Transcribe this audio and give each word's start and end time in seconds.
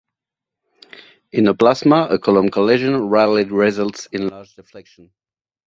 In 1.31 1.47
a 1.47 1.53
plasma 1.53 2.07
a 2.09 2.17
Coulomb 2.17 2.49
collision 2.49 3.05
rarely 3.09 3.43
results 3.43 4.07
in 4.11 4.23
a 4.23 4.27
large 4.31 4.55
deflection. 4.55 5.11